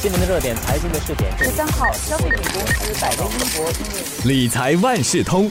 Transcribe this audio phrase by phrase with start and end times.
[0.00, 1.36] 新闻的热点，财经的试点。
[1.36, 5.50] 十三号，消费品公司百威英博理财万事通，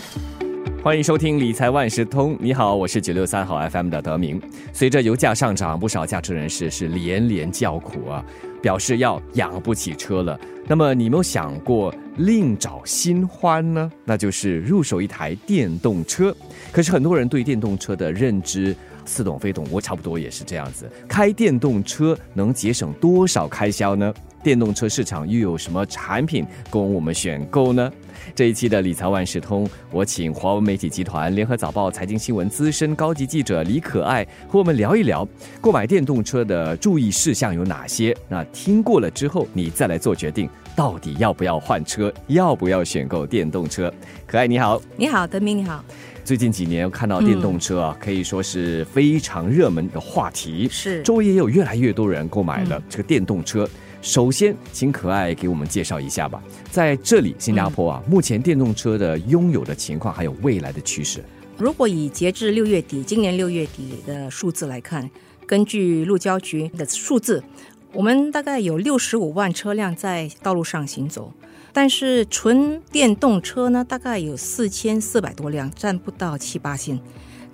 [0.82, 2.34] 欢迎收听理财万事通。
[2.40, 4.42] 你好，我是九六三号 FM 的德明。
[4.72, 8.24] 随着油价上涨，不少驾车人士是连连叫苦啊，
[8.62, 10.40] 表示要养不起车了。
[10.66, 13.92] 那么你有没有想过另找新欢呢？
[14.06, 16.34] 那就是入手一台电动车。
[16.72, 18.74] 可是很多人对电动车的认知
[19.04, 20.90] 似懂非懂，我差不多也是这样子。
[21.06, 24.14] 开电动车能节省多少开销呢？
[24.48, 27.92] 电动车市场又有什么产品供我们选购呢？
[28.34, 35.28] 这一期的理财万事通，我请华文媒体集团联合早报财经新闻资深高级记者李可爱和我们聊一聊
[35.60, 38.16] 购买电动车的注意事项有哪些。
[38.30, 43.94] 那听过了之后，你再来做决定，到底要不要换车，要不要选购电动车？
[44.26, 45.84] 可爱你好，你好，德明你好，
[46.24, 53.70] 最近几年看到电动车啊，可以说是非常热门的话题，是周围也有越来越多人购买了这个电动车。
[54.08, 56.42] 首先，请可爱给我们介绍一下吧。
[56.72, 61.22] 在这里，新加坡啊，目前电动车的拥有的情况，还有未来的趋势。
[61.58, 65.12] 如果以截至六月底，今年六月底的数字来看，
[65.46, 67.44] 根据路交局的数字，
[67.92, 71.34] 我们大概有六十五万车辆在道路上行走，
[71.74, 76.98] 但是纯电动车呢，大概有四千四百多辆，占不到七八千。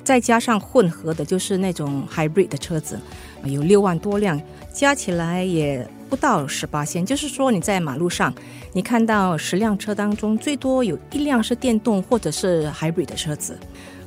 [0.04, 3.00] 再加上混合的，就是那种 hybrid 的车子，
[3.46, 4.40] 有六万多辆，
[4.72, 7.06] 加起来也不到十八千。
[7.06, 8.34] 就是说你在马路上，
[8.74, 13.58] 你看到十辆车当中，最多有一辆是电动或者是 hybrid 的车子。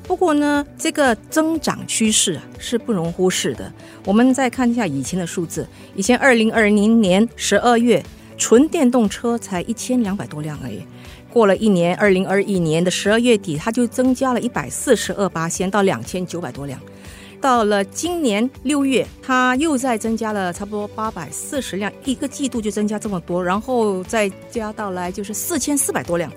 [0.03, 3.73] 不过呢，这个增长趋势啊是不容忽视的。
[4.05, 8.01] 我们再看一下以前的数字，以前二零二零年十二月，
[8.39, 10.83] 纯电动车才一千两百多辆而已。
[11.37, 16.81] 过了一年，二零二一年的十二月底，它就增加了一百四十二八先到两千九百多辆。
[17.47, 26.29] 到了今年六月，它又再增加了差不多八百四十辆，一个季度就增加这么多，然后再加到来就是四千四百多辆。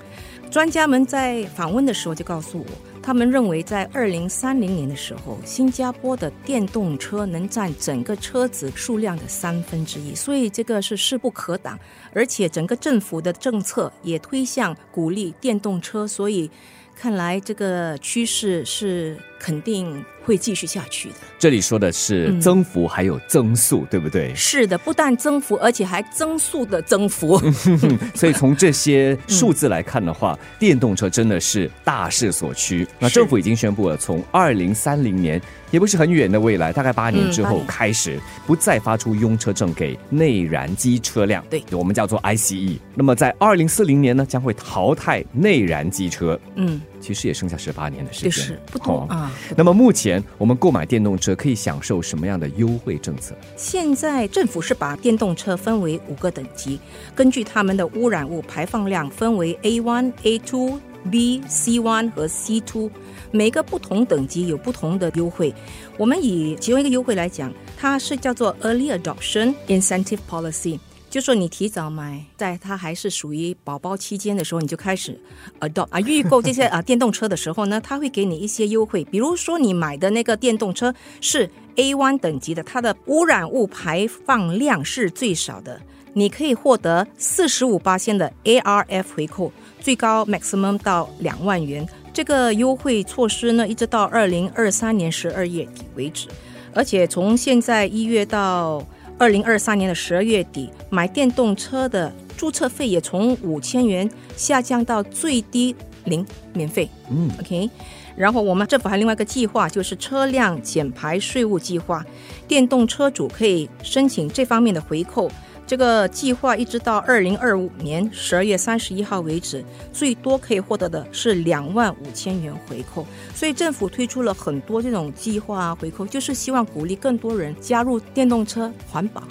[0.52, 2.66] 专家们在访问的时候就告诉我，
[3.02, 11.76] 他们认为在二零三零年的时候，新加坡的电动车能占整个车子数量的三分之一，所以这个是势不可挡。
[12.14, 16.52] 而且整个政府的政策也推向鼓励电动车，所以
[16.96, 21.16] 看来这个趋势是肯定会继续下去的。
[21.40, 24.36] 这里说的是增幅还有增速，对不对？
[24.36, 27.42] 是的，不但增幅，而且还增速的增幅。
[28.14, 32.86] 所以从这些数字来看的话，电动车真的是大势所趋。
[33.00, 41.44] 那政府已经宣布了，从二零三零年，也不是很远的未来，大概八年之后开始，不再发出拥车证给内燃机车辆。
[41.50, 42.78] 对，我们叫做 ICE。
[42.94, 46.38] 那么在二零四零年呢，将会淘汰内燃机车。
[46.56, 49.32] 嗯，其实也剩下十八年的时间，是不多啊。
[49.56, 53.36] 那么目前我们购买电动车可以享受什么样的优惠政策？
[53.56, 56.80] 现在政府是把电动车分为五个等级，
[57.16, 62.92] 根据它们的污染物排放量分为 A one、A two、B、C one 和 C two，
[63.32, 65.54] 每个不同等级有不同的优惠。
[65.98, 70.80] 我们以其中一个优惠来讲，它是叫做 Early Adoption Incentive Policy。
[71.10, 75.20] 就说你提早买，在它还是属于宝宝期间的时候，你就开始
[75.60, 79.04] adopt 啊预购这些 啊电动车的时候呢，它会给你一些优惠。
[79.06, 85.82] 比如说你买的那个电动车是 A one 等级的，它的污染物排放量是最少的，
[86.14, 91.88] 你可以获得四十五八千的 ARF 回扣，最高 maximum 到两万元。
[92.14, 96.28] 这个优惠措施呢，一直到二零二三年十二月底为止，
[96.76, 98.86] 而且从现在一月到。
[99.20, 105.76] 二零二三年的十二月底，买电动车的注册费也从五千元下降到最低
[106.06, 106.90] 零免费。
[107.12, 107.70] 嗯，OK。
[108.16, 112.04] 然后我们政府还另外一个计划，就是车辆减排税务计划，
[112.48, 115.30] 电动车主可以申请这方面的回扣。
[115.70, 119.64] 这个计划一直到二零二五年十二月三十一号为止，
[119.94, 123.06] 最多可以获得的是两万五千元回扣。
[123.36, 129.22] 所以政府推出了很多这种计划啊回扣，就是希望鼓励更多人加入电动车环保。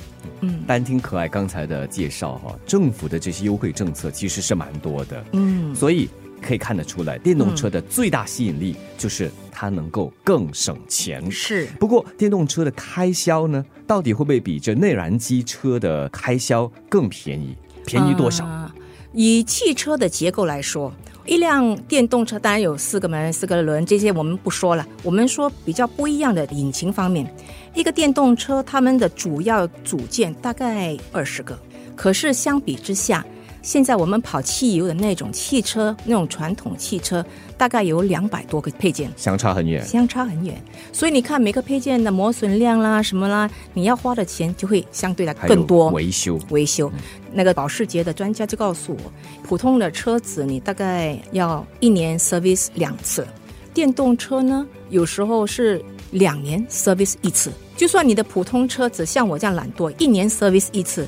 [0.43, 5.25] 嗯，单听可爱刚才的介绍哈，政府的这些优惠政策其实是蛮多的。
[5.33, 6.09] 嗯，所以
[6.43, 11.31] 可以看得出来，电动车的最大吸引力就是它能够更省钱。
[11.31, 17.57] 是，不过电动车的开销呢，到底会不会比这内燃机车的开销更便宜？
[17.85, 18.45] 便宜多少？
[18.45, 18.75] 啊
[19.15, 20.93] 以汽车的结构来说，
[21.25, 24.87] 一辆电动车当然有四个门、四个轮，这些我们不说了。
[25.03, 27.27] 我们说比较不一样的引擎方面，
[27.75, 31.59] 一个电动车它们的主要组件大概二十个，
[31.97, 33.25] 可是相比之下，
[33.69, 37.23] 现在我们跑汽油的那种汽车，那种传统汽车，
[37.59, 39.85] 大概有两百多个配件，相差很远。
[39.85, 40.59] 相差很远。
[40.91, 45.91] 所以你看每个配件的磨损量啦、什么啦，你要花的钱就会相对的更多。
[45.91, 46.91] 维修，维修，
[47.31, 49.13] 那个保时捷的专家就告诉我，
[49.43, 53.29] 普通的车子你大概要一年 service 两次，
[53.75, 57.53] 电动车呢有时候是两年 service 一次。
[57.77, 61.07] 就算你的普通车子像我这样懒惰，一年 service 一次，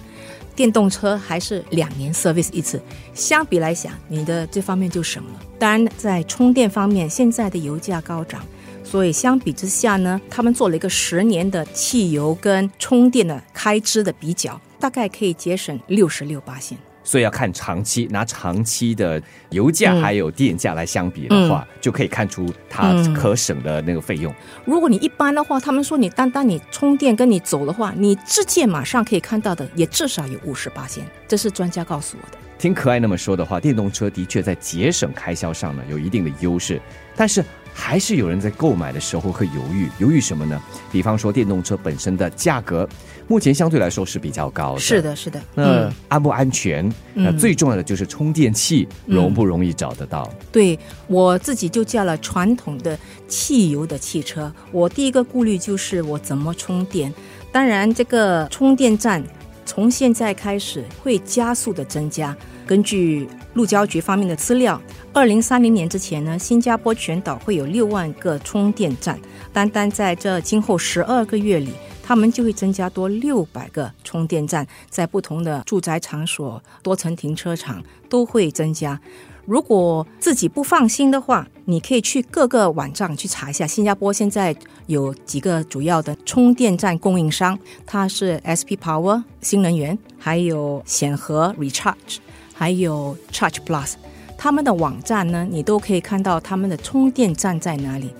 [0.60, 2.78] 电动车还是两年 service 一次，
[3.14, 5.30] 相比来讲，你的这方面就省了。
[5.58, 8.44] 当然，在充电方面，现在的油价高涨。
[8.84, 16.76] 所以相比之下呢，他们做了一个十年的汽油跟充电的开支的比较，大概可以节省六十六八线。
[17.02, 19.20] 所以要看长期，拿长期的
[19.50, 24.32] 油价嗯还有电价来相比的话，就可以看出它嗯可省的那个费用。
[24.64, 32.38] 如果你一般的话，他们说你单单你充电跟你走的话，你直接马上可以看到的也至少有五十八线，这是专家告诉我的。
[32.58, 36.78] 听可爱那么说的话，电动车的确在节省开销上呢有一定的优势，
[37.16, 40.60] 但是还是有人在购买的时候会犹豫，犹豫什么呢？
[40.92, 42.88] 比方说电动车本身的价格，
[43.26, 44.80] 目前相对来说是比较高的。
[44.80, 45.00] 是。
[45.00, 46.86] 的，是的，那安不安全？
[47.14, 50.30] 那嗯最重要的就是充电器容不容易找得到？
[50.52, 57.12] 对我自己就驾了传统的汽油的汽车，我第一个顾虑就是我怎么充电。
[57.52, 59.22] 当然，这个充电站
[59.64, 62.36] 从现在开始会加速的增加。
[62.70, 64.80] 根据路交局方面的资料，
[65.12, 69.18] 二零三零年之前呢，新加坡全岛会有六万个充电站，
[69.52, 71.72] 单单在这今后十二个月里。
[72.04, 79.00] 他们就会增加多六百个充电站，在不同的住宅场所、多层停车场都会增加。
[79.46, 83.64] 如果自己不放心的话，你可以去各个网站去查一下。
[83.66, 84.54] 新加坡现在
[84.86, 92.18] 有几个主要的充电站供应商，它是 SP Power 新能源，还有显和 Recharge，
[92.60, 93.92] 还有 Charge Plus。
[94.36, 98.10] 他们的网站呢，你都可以看到他们的充电站在哪里。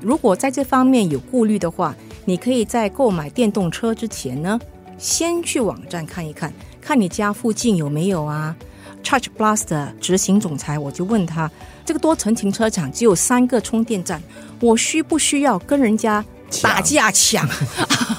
[0.00, 1.94] 如果在这方面有顾虑的话，
[2.24, 4.58] 你可以在购买电动车之前呢，
[4.96, 6.50] 先去网站看一看，
[6.80, 8.56] 看你家附近有没有啊。
[9.04, 11.50] Charge Plus 的执行总裁，我就问他，
[11.84, 14.22] 这个多层停车场只有三个充电站，
[14.58, 16.24] 我需不需要跟人家
[16.62, 17.46] 打架抢？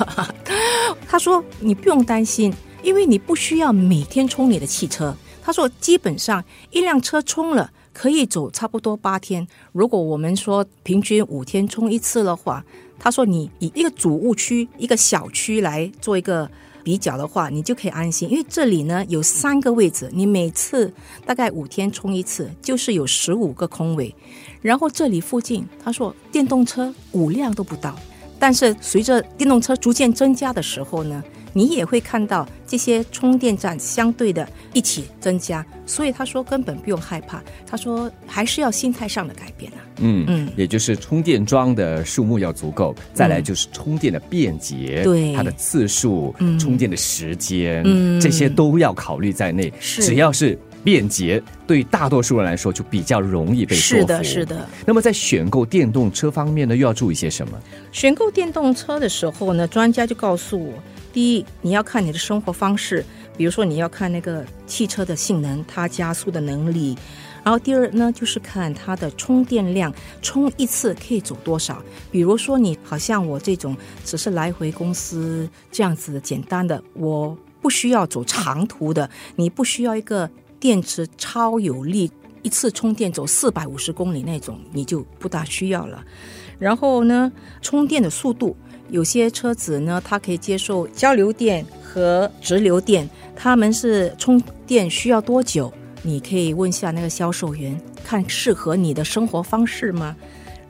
[1.09, 2.53] 他说你不用担心，
[2.83, 5.17] 因为你不需要每天充你的汽车。
[5.43, 7.71] 他说基本上一辆车充了。
[7.95, 9.47] 可以走差不多八天。
[9.71, 12.65] 如果我们说平均五天充一次的话，
[12.97, 16.49] 他说你以一个主务区、一个小区来做一个
[16.83, 20.91] 比较的话，你就可以安心，因为这里呢有三个位置，你每次
[21.23, 24.15] 大概五天充一次，就是有十五个空位。
[24.59, 27.95] 然后这里附近，他说电动车五辆都不到，
[28.39, 37.41] 但是随着电动车逐渐增加的时候呢，你也会看到这些充电站相对的一起增加，所以他说根本不用害怕。
[37.65, 39.77] 他说还是要心态上的改变啊。
[39.99, 49.71] 嗯嗯也就是充电桩的数目要足够，再来就是充电的便捷，对它的次数，嗯充电的时间，嗯这些都要考虑在内。
[49.79, 54.01] 是只要是便捷，对大多数人来说就比较容易被说服。
[54.01, 54.45] 是的，是。
[54.45, 54.67] 的。
[54.85, 57.57] 那么在选购电动车方面呢，又要注意些什么？
[57.91, 60.73] 选购电动车的时候呢，专家就告诉我，
[61.13, 63.05] 第一，你要看你的生活方式，
[63.37, 66.97] 比如说你要看那个汽车的性能，它加速的能力。
[67.43, 71.83] 然后第二呢，就是看它的充电量，充一次可以走多少。
[72.09, 80.27] 比如说你好像我这种只是来回公司这样子简单的，我不需要走长途的，你不需要一个
[80.59, 82.09] 电池超有力，
[82.41, 86.03] 一次充电走四百五十公里那种，你就不大需要了。
[86.57, 87.29] 然后呢，
[87.61, 88.55] 充电的速度，
[88.89, 95.71] 有些车子呢，它可以接受交流电和直流电，他们是充电需要多久？
[96.01, 100.15] 你可以问下那个销售员，看适合你的生活方式吗？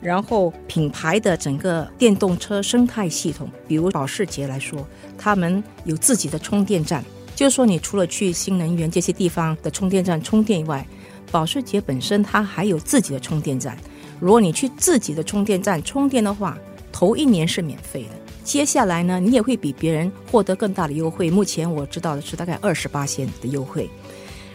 [0.00, 7.02] 然后品牌的整个电动车生态系统，比如保时捷来说，他们有自己的充电站，
[7.34, 10.86] 就是说你除了去新能源这些地方的充电站充电以外，
[11.30, 13.76] 保时捷本身它还有自己的充电站。
[14.20, 16.56] 如果你去自己的充电站充电的话，
[16.94, 18.10] 头一年是免费的。
[18.44, 21.28] 接下来呢，你也会比别人获得更大的优惠。
[21.28, 23.90] 目前我知道的是大概二十八线的优惠。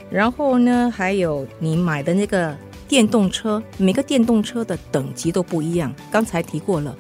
[0.10, 5.93] 然后呢，还有你买的那个电动车，每个电动车的等级都不一样。
[6.10, 6.96] 刚才提过了，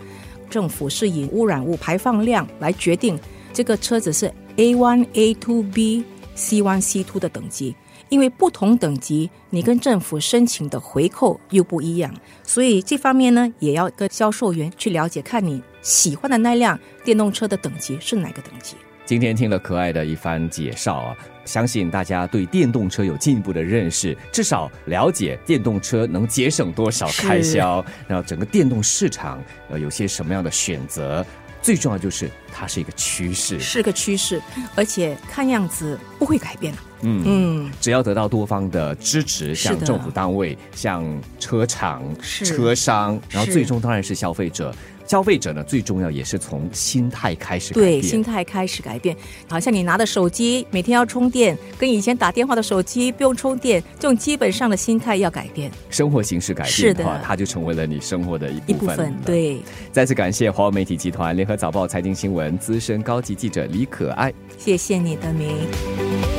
[0.49, 3.17] 政府是以污染物排放量来决定
[3.53, 6.03] 这个车子是 A one、A two、B、
[6.35, 7.73] C one、C two 的等级。
[8.09, 12.13] 因为不同等级，你跟政府申请的回扣又不一样，
[12.43, 18.75] 所以这方面呢，也要跟销售员去了解，看你喜欢的那辆电动车的等级是哪个等级。
[19.05, 31.25] 今天听了可爱的一番介绍啊，相信大家对电动车有进一步的认识，至少了解电动车能节省多少开销，然后整个电动市场呃有些什么样的选择。
[31.61, 34.41] 最重要就是它是一个趋势，是个趋势，
[34.75, 36.73] 而且看样子不会改变。
[37.01, 41.05] 嗯嗯，只要得到多方的支持，像政府单位、像
[41.39, 44.73] 车厂、车商，然后最终当然是消费者。
[45.09, 49.17] 消费者呢，最重要也是从心态开始改变对，心态开始改变。
[49.47, 58.95] 好像你拿的手机每天要充电，跟以前打电话的手机不用充电，这种基本上的心态要改变生活形式改是的变的话，它就成为了你生活的一一部分。
[58.95, 59.59] 部分。，对，
[59.91, 64.31] 再次感谢华为媒体集团联合早报财经新闻资深高级记者李可爱。
[64.59, 66.38] 谢谢你的名。